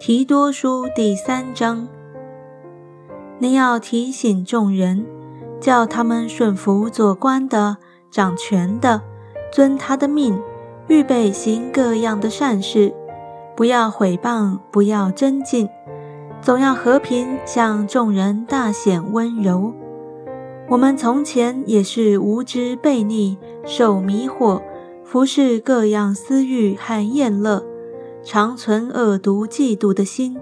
[0.00, 1.86] 提多书第三章，
[3.38, 5.04] 你要提醒众人，
[5.60, 7.76] 叫他们顺服做官的、
[8.10, 9.02] 掌权的，
[9.52, 10.40] 遵他的命，
[10.88, 12.94] 预备行各样的善事，
[13.54, 15.68] 不要毁谤，不要争竞，
[16.40, 19.74] 总要和平，向众人大显温柔。
[20.70, 23.36] 我们从前也是无知悖逆，
[23.66, 24.62] 受迷惑，
[25.04, 27.66] 服侍各样私欲和厌乐。
[28.22, 30.38] 常存恶毒嫉妒的心，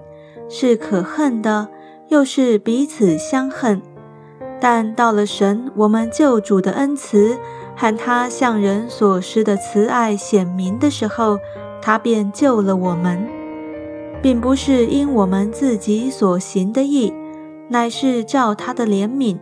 [0.49, 1.69] 是可恨的，
[2.09, 3.81] 又是彼此相恨。
[4.59, 7.37] 但到了神我们救主的恩慈
[7.77, 11.39] 和他向人所施的慈爱显明的时候，
[11.81, 13.25] 他便救了我们，
[14.21, 17.13] 并不是因我们自己所行的义，
[17.69, 19.37] 乃是照他的怜悯，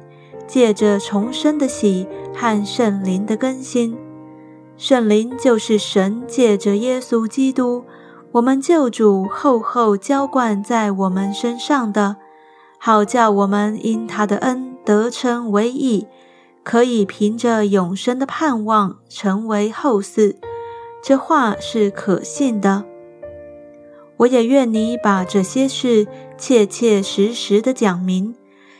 [0.46, 3.98] 借着重生的喜和圣灵的更新。
[4.78, 7.84] 圣灵就是神借着耶稣基督。
[8.38, 12.18] 我们救主厚厚浇灌在我们身上的，
[12.78, 16.06] 好叫我们因他的恩得称为义，
[16.62, 20.36] 可以凭着永生的盼望成为后嗣。
[21.02, 22.86] 这话是可信的。
[24.18, 26.06] 我也愿你把这些事
[26.38, 28.36] 切切实实的讲明，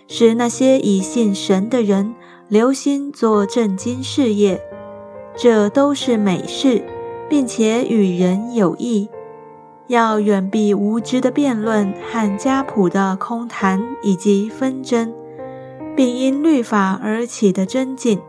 [0.08, 2.14] 使那些以信神的人
[2.48, 4.62] 留心做正经事业，
[5.36, 6.84] 这都是美事，
[7.28, 9.10] 并且与人有益。
[9.88, 15.14] 要远避无知的辩论和家谱的空谈以及纷争，
[15.96, 18.20] 并因律法而起的争竞，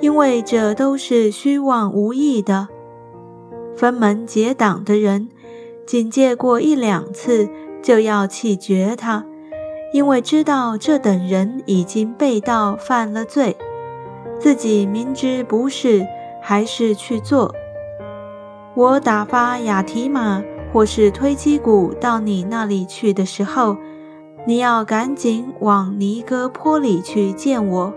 [0.00, 2.68] 因为这都是虚妄无益的。
[3.76, 5.28] 分门结党的人，
[5.84, 7.48] 仅借过一两次
[7.82, 9.26] 就要弃绝他，
[9.92, 13.56] 因为知道这等人已经被盗犯了罪，
[14.38, 16.06] 自己明知不是，
[16.40, 17.52] 还是去做。
[18.74, 20.40] 我打发雅提马。
[20.72, 23.76] 或是推击鼓到你那里去的时候，
[24.46, 27.94] 你要赶紧往尼哥坡里去见我，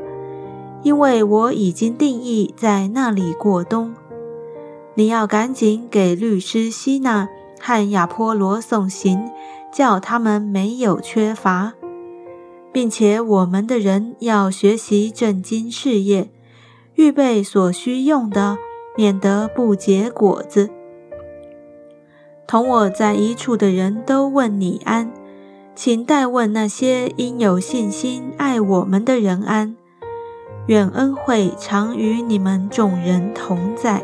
[0.84, 3.94] 因为我已经定义在那里过冬。
[4.96, 9.30] 你要赶紧给律师希纳和亚波罗送行，
[9.72, 11.74] 叫他们没有缺乏，
[12.74, 16.30] 并且我们的人要学习正经事业，
[16.96, 18.58] 预备所需用的，
[18.98, 20.70] 免得不结果子。
[22.52, 25.10] 同我在一处的人都问你安，
[25.74, 29.78] 请代问那些因有信心爱我们的人安。
[30.66, 34.04] 愿恩惠常与你们众人同在。